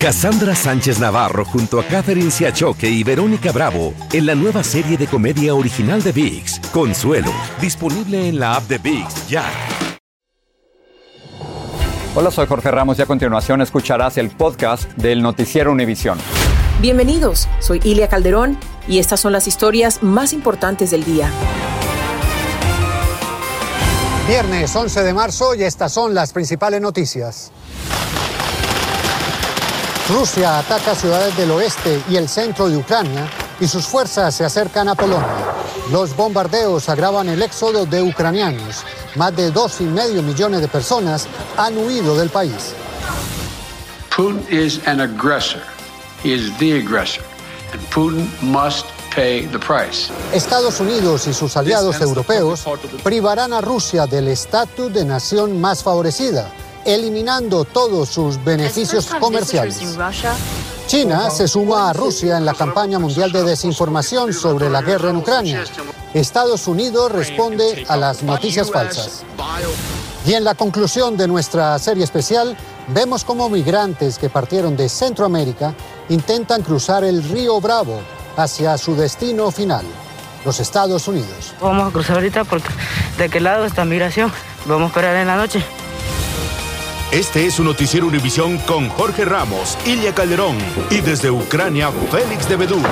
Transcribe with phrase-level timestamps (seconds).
[0.00, 5.08] Cassandra Sánchez Navarro junto a Catherine Siachoque y Verónica Bravo en la nueva serie de
[5.08, 9.44] comedia original de VIX, Consuelo, disponible en la app de VIX ya.
[12.14, 16.16] Hola, soy Jorge Ramos y a continuación escucharás el podcast del noticiero Univisión.
[16.80, 18.56] Bienvenidos, soy Ilia Calderón
[18.86, 21.28] y estas son las historias más importantes del día.
[24.28, 27.50] Viernes 11 de marzo y estas son las principales noticias.
[30.08, 33.28] Rusia ataca ciudades del oeste y el centro de Ucrania
[33.60, 35.26] y sus fuerzas se acercan a Polonia.
[35.90, 38.84] Los bombardeos agravan el éxodo de ucranianos.
[39.16, 41.26] Más de dos y medio millones de personas
[41.56, 42.74] han huido del país.
[44.14, 45.62] Putin is an aggressor.
[46.22, 47.22] He is the aggressor.
[47.72, 48.86] And Putin must
[50.32, 52.64] Estados Unidos y sus aliados europeos
[53.02, 56.52] privarán a Rusia del estatus de nación más favorecida,
[56.88, 59.78] eliminando todos sus beneficios comerciales.
[60.86, 65.16] China se suma a Rusia en la campaña mundial de desinformación sobre la guerra en
[65.16, 65.64] Ucrania.
[66.14, 69.22] Estados Unidos responde a las noticias falsas.
[70.26, 72.56] Y en la conclusión de nuestra serie especial,
[72.88, 75.74] vemos cómo migrantes que partieron de Centroamérica
[76.08, 78.00] intentan cruzar el río Bravo
[78.38, 79.84] hacia su destino final,
[80.46, 81.52] los Estados Unidos.
[81.60, 82.68] Vamos a cruzar ahorita porque
[83.18, 84.32] de qué lado está migración.
[84.64, 85.62] Vamos a esperar en la noche.
[87.10, 90.58] Este es un noticiero Univisión con Jorge Ramos, Ilia Calderón
[90.90, 92.82] y desde Ucrania, Félix de Bedú.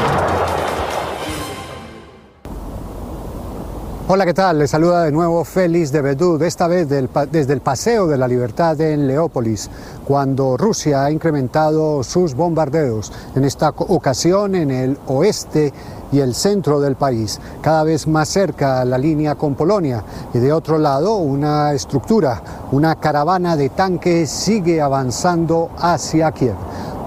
[4.08, 4.60] Hola, ¿qué tal?
[4.60, 8.80] Les saluda de nuevo Félix de Bedú, esta vez desde el Paseo de la Libertad
[8.80, 9.68] en Leópolis,
[10.04, 15.72] cuando Rusia ha incrementado sus bombardeos, en esta ocasión en el oeste
[16.12, 20.04] y el centro del país, cada vez más cerca a la línea con Polonia.
[20.32, 22.40] Y de otro lado, una estructura,
[22.70, 26.54] una caravana de tanques sigue avanzando hacia Kiev.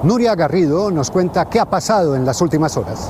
[0.04, 3.10] Nuria Garrido nos cuenta qué ha pasado en las últimas horas.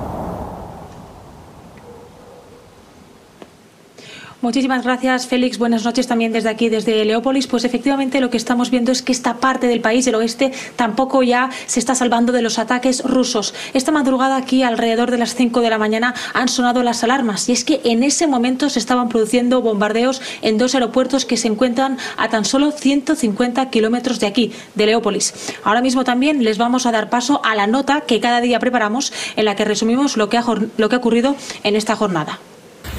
[4.42, 5.58] Muchísimas gracias, Félix.
[5.58, 7.46] Buenas noches también desde aquí, desde Leópolis.
[7.46, 11.24] Pues efectivamente lo que estamos viendo es que esta parte del país, el oeste, tampoco
[11.24, 13.54] ya se está salvando de los ataques rusos.
[13.74, 17.50] Esta madrugada aquí, alrededor de las 5 de la mañana, han sonado las alarmas.
[17.50, 21.50] Y es que en ese momento se estaban produciendo bombardeos en dos aeropuertos que se
[21.50, 25.34] encuentran a tan solo 150 kilómetros de aquí, de Leópolis.
[25.66, 29.12] Ahora mismo también les vamos a dar paso a la nota que cada día preparamos,
[29.36, 30.46] en la que resumimos lo que ha,
[30.78, 32.40] lo que ha ocurrido en esta jornada.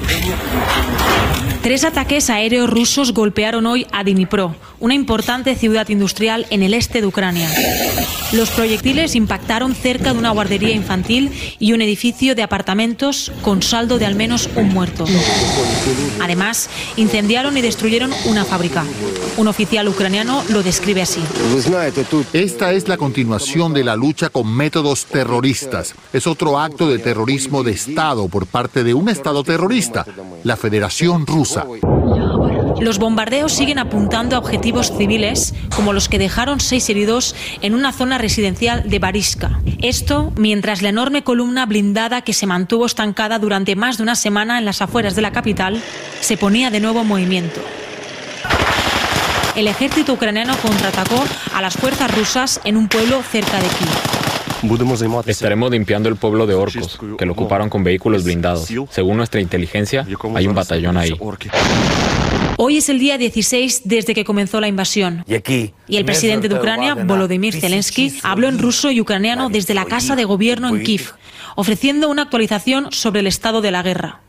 [0.07, 6.47] Venha com o Tres ataques aéreos rusos golpearon hoy a Dnipro, una importante ciudad industrial
[6.49, 7.47] en el este de Ucrania.
[8.31, 13.99] Los proyectiles impactaron cerca de una guardería infantil y un edificio de apartamentos con saldo
[13.99, 15.05] de al menos un muerto.
[16.19, 18.83] Además, incendiaron y destruyeron una fábrica.
[19.37, 21.21] Un oficial ucraniano lo describe así.
[22.33, 25.93] Esta es la continuación de la lucha con métodos terroristas.
[26.11, 30.05] Es otro acto de terrorismo de Estado por parte de un Estado terrorista,
[30.43, 31.50] la Federación Rusa.
[32.79, 37.91] Los bombardeos siguen apuntando a objetivos civiles, como los que dejaron seis heridos en una
[37.91, 39.59] zona residencial de Bariska.
[39.81, 44.57] Esto mientras la enorme columna blindada que se mantuvo estancada durante más de una semana
[44.57, 45.81] en las afueras de la capital
[46.21, 47.61] se ponía de nuevo en movimiento
[49.55, 51.23] el ejército ucraniano contraatacó
[51.53, 54.20] a las fuerzas rusas en un pueblo cerca de Kiev.
[55.25, 58.69] Estaremos limpiando el pueblo de orcos, que lo ocuparon con vehículos blindados.
[58.89, 60.05] Según nuestra inteligencia,
[60.35, 61.13] hay un batallón ahí.
[62.57, 65.25] Hoy es el día 16 desde que comenzó la invasión.
[65.87, 70.15] Y el presidente de Ucrania, Volodymyr Zelensky, habló en ruso y ucraniano desde la casa
[70.15, 71.13] de gobierno en Kiev,
[71.55, 74.21] ofreciendo una actualización sobre el estado de la guerra.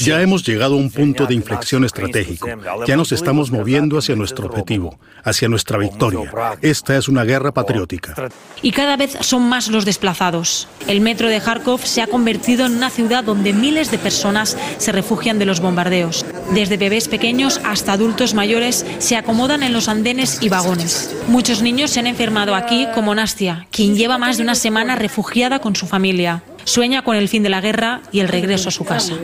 [0.00, 2.48] Ya hemos llegado a un punto de inflexión estratégico.
[2.86, 6.30] Ya nos estamos moviendo hacia nuestro objetivo, hacia nuestra victoria.
[6.60, 8.14] Esta es una guerra patriótica.
[8.62, 10.68] Y cada vez son más los desplazados.
[10.86, 14.92] El metro de Kharkov se ha convertido en una ciudad donde miles de personas se
[14.92, 16.24] refugian de los bombardeos.
[16.54, 21.14] Desde bebés pequeños hasta adultos mayores se acomodan en los andenes y vagones.
[21.28, 25.60] Muchos niños se han enfermado aquí, como Nastia, quien lleva más de una semana refugiada
[25.60, 26.42] con su familia.
[26.64, 29.14] Sueña con el fin de la guerra y el regreso a su casa.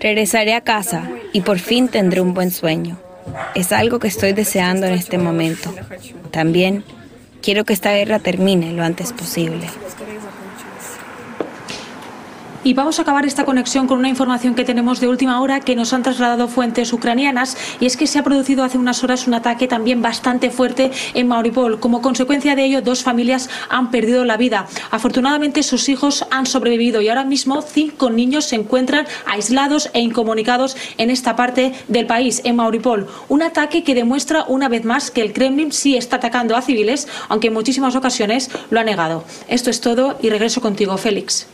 [0.00, 2.98] Regresaré a casa y por fin tendré un buen sueño.
[3.54, 5.74] Es algo que estoy deseando en este momento.
[6.30, 6.84] También
[7.40, 9.68] quiero que esta guerra termine lo antes posible.
[12.64, 15.74] Y vamos a acabar esta conexión con una información que tenemos de última hora que
[15.74, 19.34] nos han trasladado fuentes ucranianas y es que se ha producido hace unas horas un
[19.34, 21.80] ataque también bastante fuerte en Mariupol.
[21.80, 24.68] Como consecuencia de ello, dos familias han perdido la vida.
[24.92, 30.76] Afortunadamente, sus hijos han sobrevivido y ahora mismo cinco niños se encuentran aislados e incomunicados
[30.98, 33.08] en esta parte del país, en Mariupol.
[33.28, 37.08] Un ataque que demuestra una vez más que el Kremlin sí está atacando a civiles,
[37.28, 39.24] aunque en muchísimas ocasiones lo ha negado.
[39.48, 41.48] Esto es todo y regreso contigo, Félix.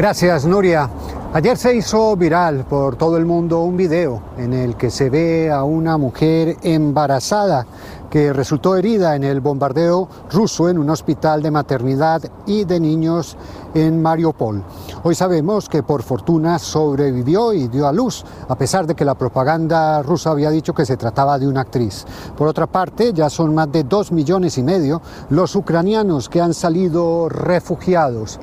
[0.00, 0.88] Gracias, Nuria.
[1.34, 5.50] Ayer se hizo viral por todo el mundo un video en el que se ve
[5.50, 7.66] a una mujer embarazada
[8.08, 13.36] que resultó herida en el bombardeo ruso en un hospital de maternidad y de niños
[13.74, 14.64] en Mariupol.
[15.02, 19.14] Hoy sabemos que por fortuna sobrevivió y dio a luz, a pesar de que la
[19.14, 22.06] propaganda rusa había dicho que se trataba de una actriz.
[22.36, 26.54] Por otra parte, ya son más de dos millones y medio los ucranianos que han
[26.54, 28.40] salido refugiados.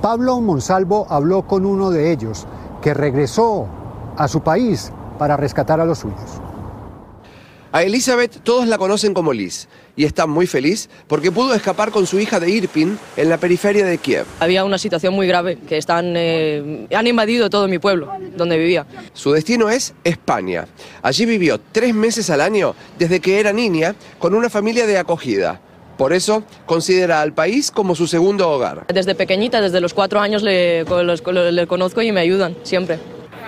[0.00, 2.46] Pablo Monsalvo habló con uno de ellos,
[2.80, 3.66] que regresó
[4.16, 6.40] a su país para rescatar a los suyos.
[7.72, 12.06] A Elizabeth todos la conocen como Liz y está muy feliz porque pudo escapar con
[12.06, 14.24] su hija de Irpin en la periferia de Kiev.
[14.40, 18.86] Había una situación muy grave que están, eh, han invadido todo mi pueblo donde vivía.
[19.12, 20.66] Su destino es España.
[21.02, 25.60] Allí vivió tres meses al año desde que era niña con una familia de acogida.
[25.98, 28.86] Por eso considera al país como su segundo hogar.
[28.86, 33.00] Desde pequeñita, desde los cuatro años le, le conozco y me ayudan siempre.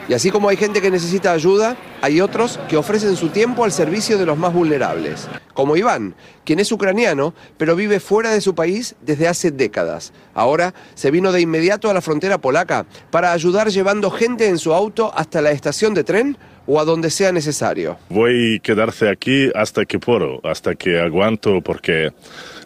[0.09, 3.71] Y así como hay gente que necesita ayuda, hay otros que ofrecen su tiempo al
[3.71, 8.57] servicio de los más vulnerables, como Iván, quien es ucraniano, pero vive fuera de su
[8.57, 10.13] país desde hace décadas.
[10.35, 14.75] Ahora se vino de inmediato a la frontera polaca para ayudar llevando gente en su
[14.75, 17.99] auto hasta la estación de tren o a donde sea necesario.
[18.09, 22.11] Voy a quedarse aquí hasta que puedo, hasta que aguanto, porque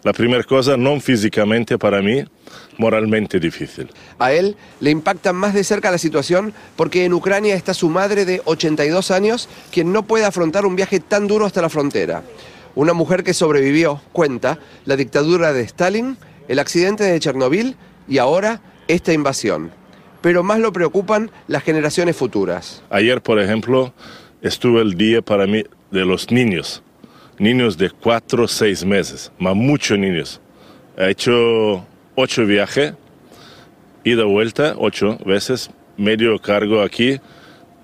[0.03, 2.25] la primera cosa, no físicamente para mí,
[2.77, 3.89] moralmente difícil.
[4.19, 8.25] A él le impacta más de cerca la situación porque en Ucrania está su madre
[8.25, 12.23] de 82 años, quien no puede afrontar un viaje tan duro hasta la frontera.
[12.75, 16.19] Una mujer que sobrevivió, cuenta, la dictadura de Stalin,
[16.49, 17.77] el accidente de Chernobyl
[18.09, 19.73] y ahora esta invasión.
[20.25, 22.83] Pero más lo preocupan las generaciones futuras.
[22.89, 23.93] Ayer, por ejemplo,
[24.41, 26.83] estuvo el día para mí de los niños.
[27.39, 30.41] Niños de 4 o 6 meses, más muchos niños.
[30.97, 31.85] He hecho
[32.15, 32.95] ocho viajes,
[34.03, 35.69] ida vuelta, ocho veces,
[35.99, 37.21] medio cargo aquí,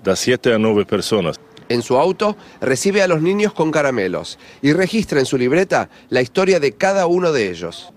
[0.03, 1.39] da siete a nueve personas.
[1.69, 6.23] En su auto recibe a los niños con caramelos y registra en su libreta la
[6.23, 7.93] historia de cada uno de ellos.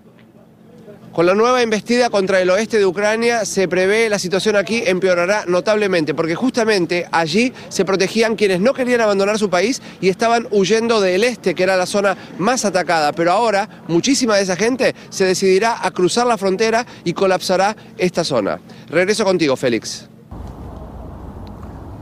[1.15, 5.45] Con la nueva embestida contra el oeste de Ucrania se prevé la situación aquí empeorará
[5.47, 10.99] notablemente, porque justamente allí se protegían quienes no querían abandonar su país y estaban huyendo
[10.99, 13.13] del este, que era la zona más atacada.
[13.13, 18.25] Pero ahora muchísima de esa gente se decidirá a cruzar la frontera y colapsará esta
[18.25, 18.59] zona.
[18.89, 20.09] Regreso contigo, Félix.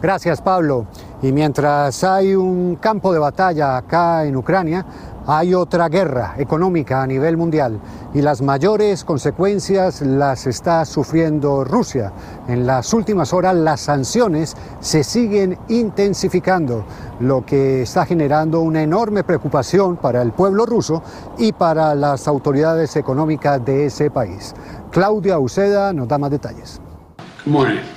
[0.01, 0.87] Gracias, Pablo.
[1.21, 4.85] Y mientras hay un campo de batalla acá en Ucrania,
[5.27, 7.79] hay otra guerra económica a nivel mundial
[8.13, 12.11] y las mayores consecuencias las está sufriendo Rusia.
[12.47, 16.85] En las últimas horas las sanciones se siguen intensificando,
[17.19, 21.03] lo que está generando una enorme preocupación para el pueblo ruso
[21.37, 24.53] y para las autoridades económicas de ese país.
[24.91, 26.81] Claudia Uceda nos da más detalles.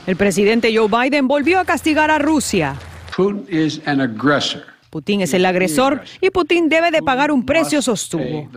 [0.06, 2.74] El presidente Joe Biden volvió a castigar a Rusia.
[3.16, 4.75] Putin is an aggressor.
[4.96, 8.48] Putin es el agresor y Putin debe de pagar un precio, sostuvo.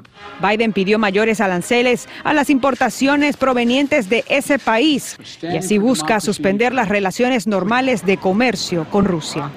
[0.41, 6.73] Biden pidió mayores aranceles a las importaciones provenientes de ese país y así busca suspender
[6.73, 9.51] las relaciones normales de comercio con Rusia.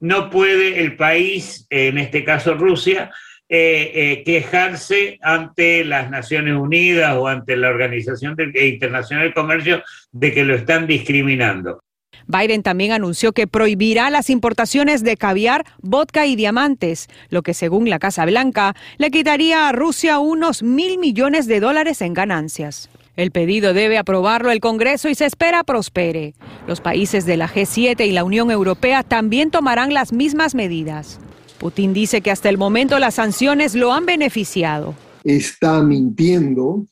[0.00, 3.10] No puede el país, en este caso Rusia,
[3.48, 10.34] eh, eh, quejarse ante las Naciones Unidas o ante la Organización Internacional del Comercio de
[10.34, 11.82] que lo están discriminando.
[12.26, 17.88] Biden también anunció que prohibirá las importaciones de caviar, vodka y diamantes, lo que según
[17.88, 22.88] la Casa Blanca le quitaría a Rusia unos mil millones de dólares en ganancias.
[23.14, 26.34] El pedido debe aprobarlo el Congreso y se espera prospere.
[26.66, 31.20] Los países de la G7 y la Unión Europea también tomarán las mismas medidas.
[31.58, 34.94] Putin dice que hasta el momento las sanciones lo han beneficiado.
[35.24, 36.86] Está mintiendo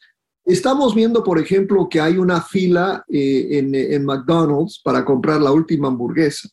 [0.50, 5.86] Estamos viendo, por ejemplo, que hay una fila eh, en, McDonald's para comprar la última
[5.86, 6.48] hamburguesa.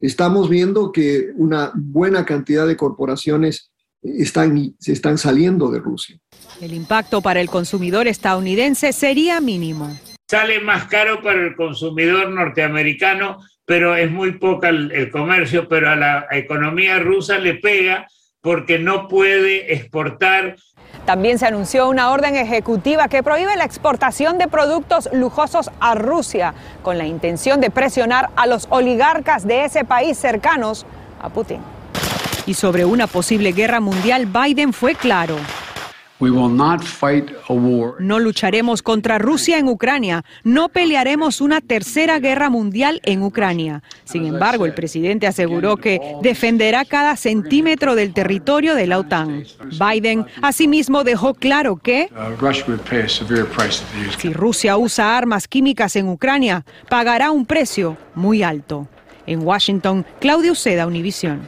[0.00, 3.70] Estamos viendo que una buena cantidad de corporaciones
[4.02, 6.18] están, se están saliendo de Rusia.
[6.60, 9.96] El impacto para el consumidor estadounidense sería mínimo.
[10.28, 15.88] Sale más caro para el consumidor norteamericano, pero es muy poca el, el comercio, pero
[15.88, 18.08] a la economía rusa le pega
[18.40, 20.56] porque no puede exportar
[21.04, 26.54] también se anunció una orden ejecutiva que prohíbe la exportación de productos lujosos a Rusia
[26.82, 30.86] con la intención de presionar a los oligarcas de ese país cercanos
[31.22, 31.58] a Putin.
[32.46, 35.36] Y sobre una posible guerra mundial, Biden fue claro.
[38.00, 40.24] No lucharemos contra Rusia en Ucrania.
[40.42, 43.82] No pelearemos una tercera guerra mundial en Ucrania.
[44.04, 49.44] Sin embargo, el presidente aseguró que defenderá cada centímetro del territorio de la OTAN.
[49.78, 52.08] Biden asimismo dejó claro que
[54.18, 58.88] si Rusia usa armas químicas en Ucrania, pagará un precio muy alto.
[59.26, 61.40] En Washington, Claudio Uceda, Univisión.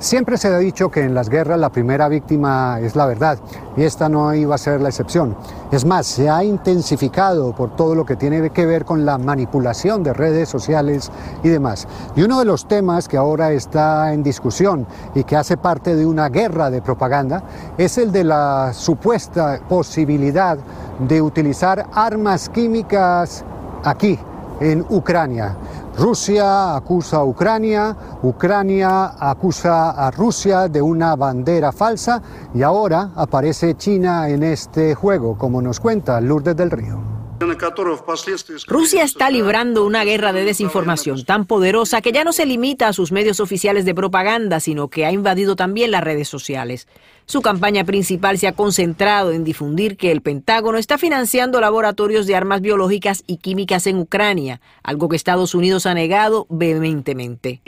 [0.00, 3.38] Siempre se ha dicho que en las guerras la primera víctima es la verdad
[3.76, 5.36] y esta no iba a ser la excepción.
[5.70, 10.02] Es más, se ha intensificado por todo lo que tiene que ver con la manipulación
[10.02, 11.86] de redes sociales y demás.
[12.16, 16.06] Y uno de los temas que ahora está en discusión y que hace parte de
[16.06, 17.42] una guerra de propaganda
[17.76, 20.56] es el de la supuesta posibilidad
[20.98, 23.44] de utilizar armas químicas
[23.84, 24.18] aquí,
[24.60, 25.56] en Ucrania.
[25.96, 32.22] Rusia acusa a Ucrania, Ucrania acusa a Rusia de una bandera falsa
[32.54, 37.20] y ahora aparece China en este juego, como nos cuenta Lourdes del Río.
[38.66, 42.92] Rusia está librando una guerra de desinformación tan poderosa que ya no se limita a
[42.92, 46.86] sus medios oficiales de propaganda, sino que ha invadido también las redes sociales.
[47.30, 52.34] Su campaña principal se ha concentrado en difundir que el Pentágono está financiando laboratorios de
[52.34, 57.62] armas biológicas y químicas en Ucrania, algo que Estados Unidos ha negado vehementemente.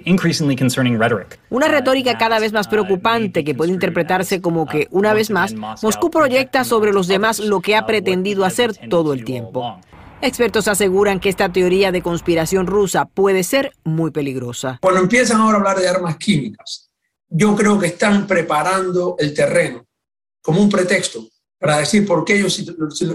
[1.49, 6.11] Una retórica cada vez más preocupante que puede interpretarse como que, una vez más, Moscú
[6.11, 9.79] proyecta sobre los demás lo que ha pretendido hacer todo el tiempo.
[10.23, 14.81] Expertos aseguran que esta teoría de conspiración rusa puede ser muy peligrosa.
[14.83, 16.92] Cuando empiezan ahora a hablar de armas químicas,
[17.35, 19.87] yo creo que están preparando el terreno
[20.43, 21.27] como un pretexto
[21.59, 22.55] para decir por qué ellos,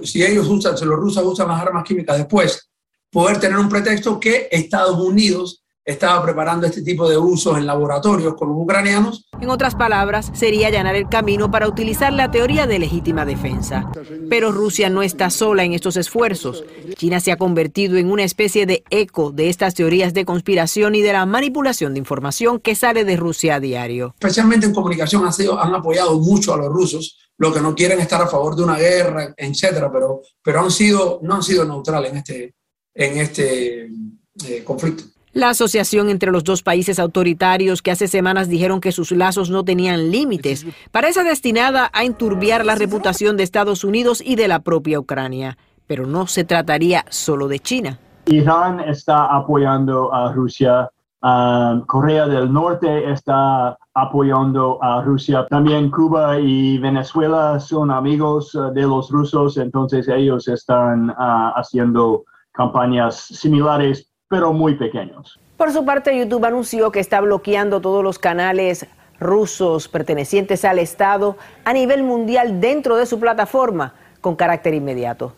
[0.03, 2.69] si, ellos usan, si los rusos usan las armas químicas después,
[3.11, 8.35] poder tener un pretexto que Estados Unidos estaba preparando este tipo de usos en laboratorios
[8.35, 9.25] con los ucranianos.
[9.39, 13.89] En otras palabras, sería allanar el camino para utilizar la teoría de legítima defensa.
[14.29, 16.65] Pero Rusia no está sola en estos esfuerzos.
[16.95, 21.01] China se ha convertido en una especie de eco de estas teorías de conspiración y
[21.01, 24.13] de la manipulación de información que sale de Rusia a diario.
[24.19, 28.01] Especialmente en comunicación han, sido, han apoyado mucho a los rusos, lo que no quieren
[28.01, 32.11] estar a favor de una guerra, etcétera, pero, pero han sido, no han sido neutrales
[32.11, 32.55] en este,
[32.93, 35.16] en este eh, conflicto.
[35.37, 39.63] La asociación entre los dos países autoritarios que hace semanas dijeron que sus lazos no
[39.63, 44.99] tenían límites parece destinada a enturbiar la reputación de Estados Unidos y de la propia
[44.99, 45.59] Ucrania.
[45.85, 47.99] Pero no se trataría solo de China.
[48.25, 50.89] Irán está apoyando a Rusia.
[51.21, 55.45] Um, Corea del Norte está apoyando a Rusia.
[55.51, 62.23] También Cuba y Venezuela son amigos uh, de los rusos, entonces ellos están uh, haciendo
[62.53, 65.39] campañas similares pero muy pequeños.
[65.55, 68.85] Por su parte, YouTube anunció que está bloqueando todos los canales
[69.19, 75.33] rusos pertenecientes al Estado a nivel mundial dentro de su plataforma con carácter inmediato.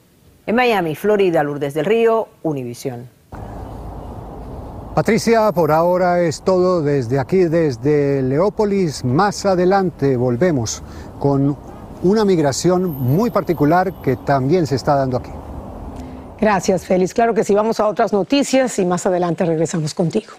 [0.45, 3.07] En Miami, Florida, Lourdes del Río, Univisión.
[4.95, 9.05] Patricia, por ahora es todo desde aquí, desde Leópolis.
[9.05, 10.83] Más adelante volvemos
[11.19, 11.55] con
[12.01, 15.31] una migración muy particular que también se está dando aquí.
[16.39, 17.13] Gracias, Félix.
[17.13, 20.33] Claro que sí, vamos a otras noticias y más adelante regresamos contigo.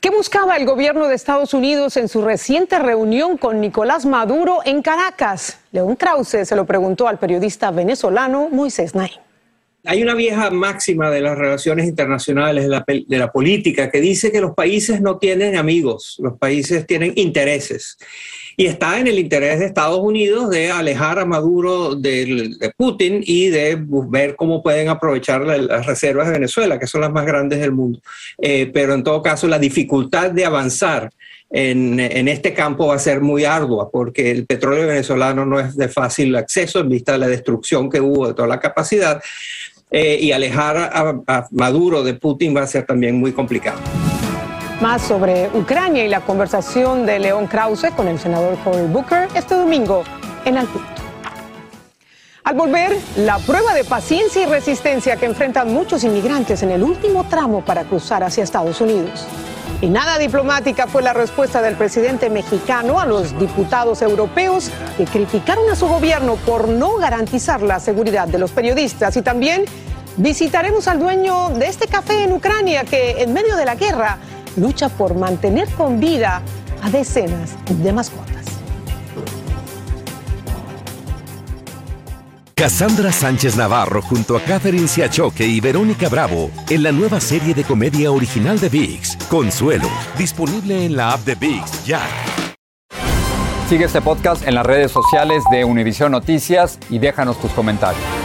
[0.00, 4.80] ¿Qué buscaba el gobierno de Estados Unidos en su reciente reunión con Nicolás Maduro en
[4.80, 5.58] Caracas?
[5.72, 9.10] León Krause se lo preguntó al periodista venezolano Moisés Nay.
[9.84, 14.30] Hay una vieja máxima de las relaciones internacionales, de la, de la, política, que dice
[14.30, 17.96] que los países no tienen amigos, los países tienen intereses
[18.60, 23.50] y está en el interés de Estados Unidos de alejar a Maduro de, Putin y
[23.50, 27.70] de ver cómo pueden aprovechar las reservas de Venezuela, que son las más grandes del
[27.70, 28.00] mundo.
[28.36, 31.08] Eh, pero en todo caso, la dificultad de avanzar
[31.48, 35.88] en, este campo va a ser muy ardua porque el petróleo venezolano no es de
[35.88, 39.22] fácil acceso en vista de la destrucción que hubo de toda la capacidad.
[39.92, 40.76] Eh, y alejar
[41.28, 43.78] a Maduro de Putin va a ser también muy complicado.
[44.80, 49.56] Más sobre Ucrania y la conversación de León Krause con el senador Cory Booker este
[49.56, 50.04] domingo
[50.44, 50.68] en Al
[52.44, 57.24] Al volver, la prueba de paciencia y resistencia que enfrentan muchos inmigrantes en el último
[57.24, 59.26] tramo para cruzar hacia Estados Unidos.
[59.80, 65.68] Y nada diplomática fue la respuesta del presidente mexicano a los diputados europeos que criticaron
[65.70, 69.16] a su gobierno por no garantizar la seguridad de los periodistas.
[69.16, 69.64] Y también
[70.16, 74.18] visitaremos al dueño de este café en Ucrania que en medio de la guerra
[74.58, 76.42] lucha por mantener con vida
[76.82, 78.38] a decenas de mascotas.
[82.58, 87.62] Cassandra Sánchez Navarro junto a Catherine Siachoque y Verónica Bravo en la nueva serie de
[87.62, 89.88] comedia original de VIX, Consuelo,
[90.18, 92.02] disponible en la app de VIX ya.
[93.68, 98.17] Sigue este podcast en las redes sociales de Univision Noticias y déjanos tus comentarios.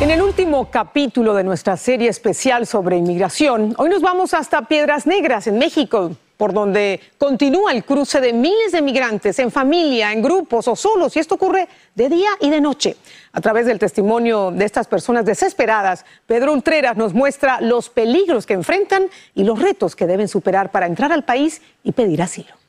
[0.00, 5.06] En el último capítulo de nuestra serie especial sobre inmigración, hoy nos vamos hasta Piedras
[5.06, 10.20] Negras, en México, por donde continúa el cruce de miles de migrantes en familia, en
[10.20, 12.96] grupos o solos, y esto ocurre de día y de noche.
[13.32, 18.54] A través del testimonio de estas personas desesperadas, Pedro Ultreras nos muestra los peligros que
[18.54, 22.63] enfrentan y los retos que deben superar para entrar al país y pedir asilo.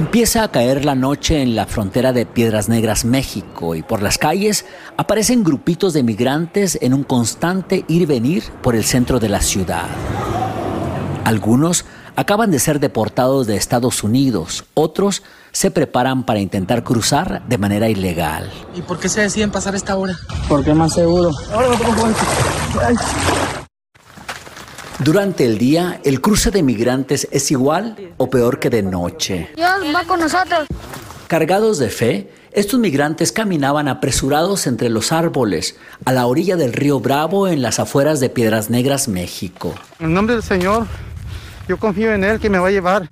[0.00, 4.16] Empieza a caer la noche en la frontera de Piedras Negras, México, y por las
[4.16, 4.64] calles
[4.96, 9.42] aparecen grupitos de migrantes en un constante ir y venir por el centro de la
[9.42, 9.84] ciudad.
[11.24, 11.84] Algunos
[12.16, 17.90] acaban de ser deportados de Estados Unidos, otros se preparan para intentar cruzar de manera
[17.90, 18.50] ilegal.
[18.74, 20.16] ¿Y por qué se deciden pasar esta hora?
[20.48, 21.30] Porque es más seguro.
[25.02, 29.48] Durante el día, el cruce de migrantes es igual o peor que de noche.
[29.56, 30.66] Dios va con nosotros.
[31.26, 37.00] Cargados de fe, estos migrantes caminaban apresurados entre los árboles, a la orilla del río
[37.00, 39.74] Bravo, en las afueras de Piedras Negras, México.
[40.00, 40.86] En nombre del Señor,
[41.66, 43.08] yo confío en Él que me va a llevar.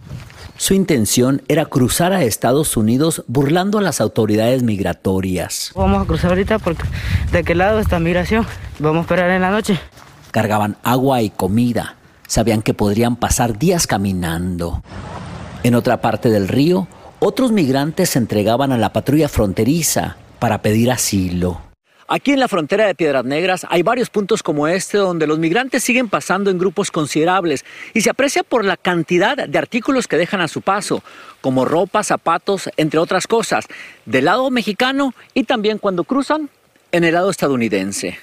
[0.59, 5.73] Su intención era cruzar a Estados Unidos burlando a las autoridades migratorias.
[5.75, 6.83] Vamos a cruzar ahorita porque
[7.33, 8.45] de qué lado está migración.
[8.79, 9.81] Vamos a esperar en la noche.
[10.31, 11.97] Cargaban agua y comida.
[12.27, 14.83] Sabían que podrían pasar días caminando.
[15.63, 16.87] En otra parte del río,
[17.19, 21.61] otros migrantes se entregaban a la patrulla fronteriza para pedir asilo.
[22.11, 25.85] Aquí en la frontera de Piedras Negras hay varios puntos como este donde los migrantes
[25.85, 30.41] siguen pasando en grupos considerables y se aprecia por la cantidad de artículos que dejan
[30.41, 31.03] a su paso,
[31.43, 33.67] como ropa, zapatos, entre otras cosas,
[34.07, 36.49] del lado mexicano y también cuando cruzan
[36.93, 38.19] en el lado estadounidense.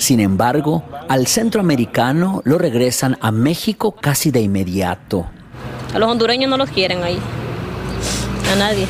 [0.00, 5.26] Sin embargo, al centroamericano lo regresan a México casi de inmediato.
[5.92, 7.18] A los hondureños no los quieren ahí.
[8.50, 8.86] A nadie.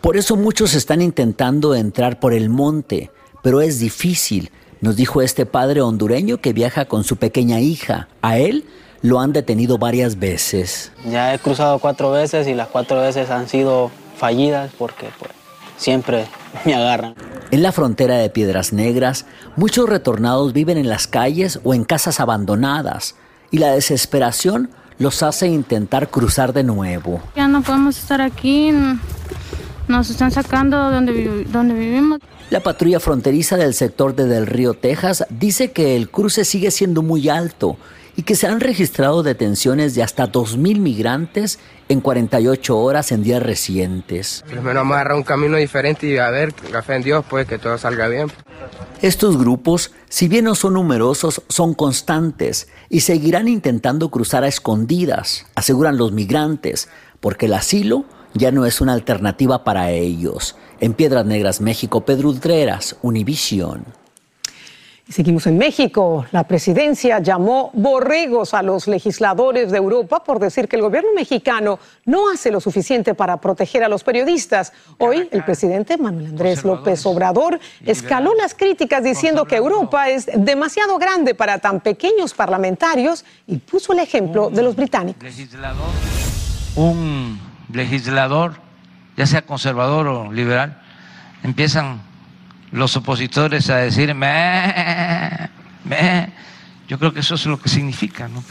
[0.00, 3.10] Por eso muchos están intentando entrar por el monte,
[3.42, 8.08] pero es difícil, nos dijo este padre hondureño que viaja con su pequeña hija.
[8.22, 8.64] A él
[9.02, 10.92] lo han detenido varias veces.
[11.10, 15.32] Ya he cruzado cuatro veces y las cuatro veces han sido fallidas porque pues,
[15.76, 16.24] siempre
[16.64, 17.14] me agarran.
[17.50, 22.20] En la frontera de Piedras Negras, muchos retornados viven en las calles o en casas
[22.20, 23.14] abandonadas
[23.50, 27.20] y la desesperación los hace intentar cruzar de nuevo.
[27.36, 28.72] Ya no podemos estar aquí,
[29.88, 32.20] nos están sacando donde, donde vivimos.
[32.50, 37.02] La patrulla fronteriza del sector de Del Río, Texas, dice que el cruce sigue siendo
[37.02, 37.76] muy alto
[38.16, 43.42] y que se han registrado detenciones de hasta 2.000 migrantes en 48 horas en días
[43.42, 44.44] recientes.
[44.46, 47.58] Primero vamos a agarrar un camino diferente y a ver, café en Dios, pues que
[47.58, 48.30] todo salga bien.
[49.00, 55.46] Estos grupos, si bien no son numerosos, son constantes y seguirán intentando cruzar a escondidas,
[55.54, 56.88] aseguran los migrantes,
[57.20, 60.56] porque el asilo ya no es una alternativa para ellos.
[60.80, 63.84] En Piedras Negras, México, Pedro Ultreras, Univisión.
[65.08, 66.26] Y seguimos en México.
[66.30, 71.80] La presidencia llamó borregos a los legisladores de Europa por decir que el gobierno mexicano
[72.04, 74.72] no hace lo suficiente para proteger a los periodistas.
[74.98, 80.98] Hoy el presidente Manuel Andrés López Obrador escaló las críticas diciendo que Europa es demasiado
[80.98, 85.28] grande para tan pequeños parlamentarios y puso el ejemplo de los británicos.
[86.76, 87.40] Un
[87.72, 88.54] legislador,
[89.16, 90.80] ya sea conservador o liberal,
[91.42, 92.11] empiezan
[92.72, 95.50] los opositores a decir, me,
[95.84, 96.32] me.
[96.88, 98.42] Yo creo que eso es lo que significa, ¿no?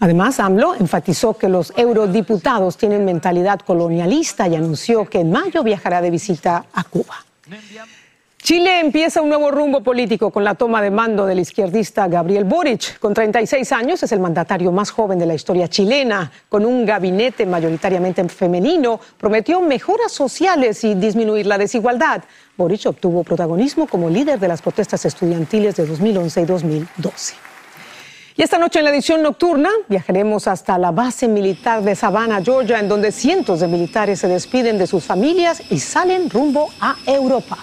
[0.00, 6.02] Además, AMLO enfatizó que los eurodiputados tienen mentalidad colonialista y anunció que en mayo viajará
[6.02, 7.24] de visita a Cuba.
[8.42, 12.98] Chile empieza un nuevo rumbo político con la toma de mando del izquierdista Gabriel Boric.
[12.98, 16.32] Con 36 años es el mandatario más joven de la historia chilena.
[16.48, 22.24] Con un gabinete mayoritariamente femenino, prometió mejoras sociales y disminuir la desigualdad.
[22.62, 27.34] Obtuvo protagonismo como líder de las protestas estudiantiles de 2011 y 2012.
[28.36, 32.78] Y esta noche en la edición nocturna viajaremos hasta la base militar de Savannah, Georgia,
[32.78, 37.58] en donde cientos de militares se despiden de sus familias y salen rumbo a Europa.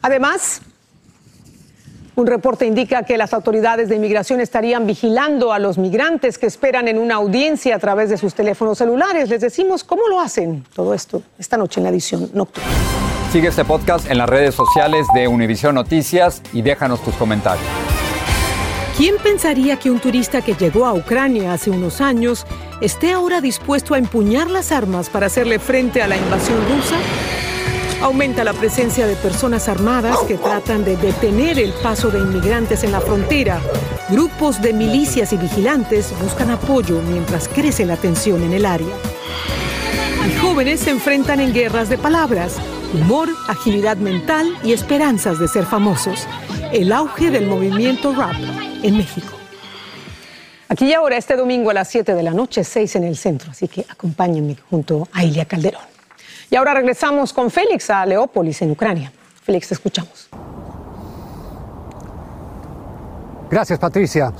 [0.00, 0.62] Además,
[2.14, 6.88] un reporte indica que las autoridades de inmigración estarían vigilando a los migrantes que esperan
[6.88, 9.30] en una audiencia a través de sus teléfonos celulares.
[9.30, 10.64] Les decimos cómo lo hacen.
[10.74, 12.68] Todo esto esta noche en la edición nocturna.
[13.32, 17.66] Sigue este podcast en las redes sociales de Univision Noticias y déjanos tus comentarios.
[18.98, 22.44] ¿Quién pensaría que un turista que llegó a Ucrania hace unos años
[22.82, 26.96] esté ahora dispuesto a empuñar las armas para hacerle frente a la invasión rusa?
[28.02, 32.90] Aumenta la presencia de personas armadas que tratan de detener el paso de inmigrantes en
[32.90, 33.60] la frontera.
[34.08, 38.92] Grupos de milicias y vigilantes buscan apoyo mientras crece la tensión en el área.
[40.28, 42.56] Y jóvenes se enfrentan en guerras de palabras,
[42.92, 46.26] humor, agilidad mental y esperanzas de ser famosos.
[46.72, 48.34] El auge del movimiento rap
[48.82, 49.32] en México.
[50.68, 53.52] Aquí y ahora, este domingo a las 7 de la noche, 6 en el centro,
[53.52, 55.91] así que acompáñenme junto a Ilia Calderón.
[56.52, 59.10] Y ahora regresamos con Félix a Leópolis, en Ucrania.
[59.42, 60.28] Félix, te escuchamos.
[63.50, 64.34] Gracias, Patricia.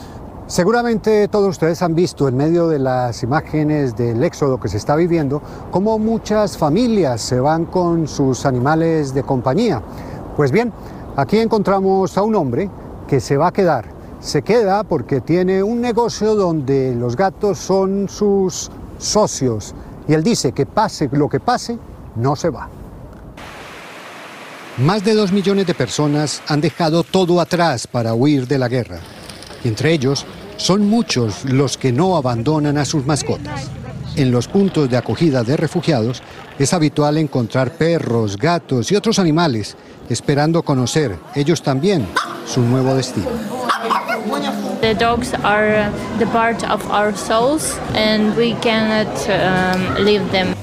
[0.47, 4.95] Seguramente todos ustedes han visto en medio de las imágenes del éxodo que se está
[4.95, 9.81] viviendo cómo muchas familias se van con sus animales de compañía.
[10.37, 10.71] Pues bien,
[11.17, 12.69] aquí encontramos a un hombre
[13.09, 13.87] que se va a quedar
[14.21, 19.75] se queda porque tiene un negocio donde los gatos son sus socios
[20.07, 21.77] y él dice que pase lo que pase,
[22.17, 22.69] no se va.
[24.79, 29.01] Más de dos millones de personas han dejado todo atrás para huir de la guerra.
[29.63, 30.25] Y entre ellos
[30.57, 33.71] son muchos los que no abandonan a sus mascotas.
[34.17, 36.23] En los puntos de acogida de refugiados
[36.59, 39.77] es habitual encontrar perros, gatos y otros animales
[40.09, 42.07] esperando conocer, ellos también,
[42.47, 43.29] su nuevo destino.
[44.81, 50.55] The dogs are the part of our souls and we cannot um, leave them.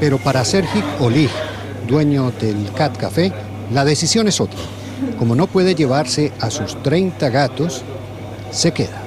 [0.00, 1.30] Pero para Sergio Olig,
[1.88, 3.32] dueño del Cat Café,
[3.72, 4.60] la decisión es otra.
[5.18, 7.82] Como no puede llevarse a sus 30 gatos,
[8.50, 9.02] se queda.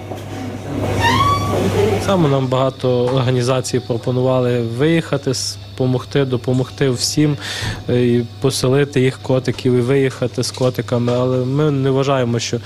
[2.06, 5.32] Саме нам багато організацій пропонували виїхати,
[5.71, 7.38] допомогти, допомогти всім
[7.89, 11.13] і поселити їх котиків і виїхати з котиками.
[11.13, 12.58] Але ми не вважаємо, що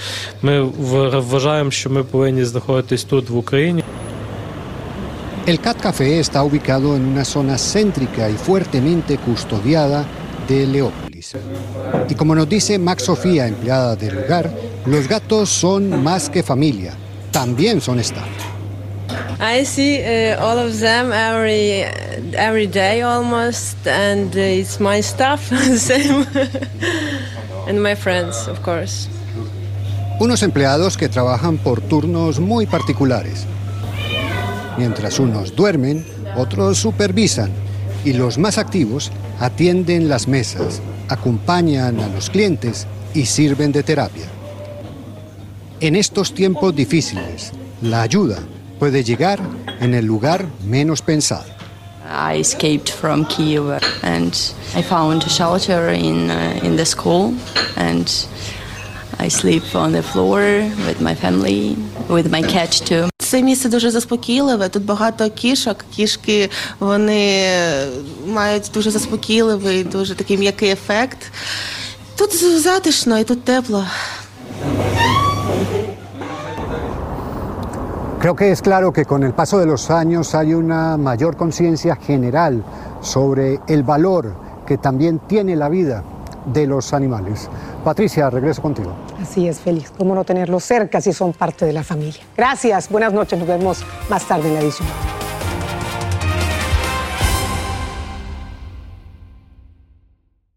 [0.41, 3.83] ми вважаємо, що ми повинні знаходитись тут в Україні.
[5.45, 10.06] El Cat Café está ubicado en una zona céntrica y fuertemente custodiada
[10.47, 11.34] de Leópolis.
[12.08, 14.49] Y como nos dice Max Sofía, empleada del lugar,
[14.86, 16.93] los gatos son más que familia,
[17.32, 18.25] también son staff.
[19.41, 21.84] I see uh, all of them every
[22.38, 25.41] every day almost, and it's my stuff,
[25.77, 26.25] same,
[27.67, 29.10] and my friends, of course.
[30.21, 33.45] Unos empleados que trabajan por turnos muy particulares.
[34.77, 36.05] Mientras unos duermen,
[36.36, 37.51] otros supervisan
[38.03, 44.25] y los más activos atienden las mesas, acompañan a los clientes y sirven de terapia.
[45.79, 48.39] En estos tiempos difíciles, la ayuda
[48.79, 49.39] puede llegar
[49.79, 51.45] en el lugar menos pensado.
[52.05, 54.33] I escaped from Kiev and
[54.75, 57.33] I found shelter in uh, in the school
[57.77, 58.07] and
[59.19, 60.41] I sleep on the floor
[60.86, 61.75] with my family,
[62.09, 63.12] with my cat too.
[63.33, 64.68] Це місце дуже заспокійливе.
[64.68, 65.77] Тут багато кішок.
[65.90, 67.46] Кішки вони
[68.27, 71.18] мають дуже заспокійливий, дуже такий м'який ефект.
[72.16, 73.85] Тут затишно і тут тепло.
[78.20, 81.94] Creo que es claro que con el paso de los años hay una mayor conciencia
[81.94, 82.64] general
[83.01, 84.35] sobre el valor
[84.66, 86.03] que también tiene la vida
[86.53, 87.48] de los animales.
[87.85, 88.92] Patricia, regreso contigo.
[89.23, 89.89] Así es, Félix.
[89.97, 92.21] ¿Cómo no tenerlos cerca si son parte de la familia?
[92.36, 93.39] Gracias, buenas noches.
[93.39, 94.88] Nos vemos más tarde en la edición.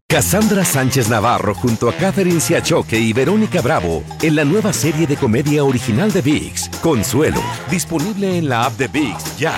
[0.09, 5.15] Cassandra Sánchez Navarro junto a Catherine Siachoque y Verónica Bravo en la nueva serie de
[5.15, 9.53] comedia original de VIX, Consuelo, disponible en la app de VIX ya.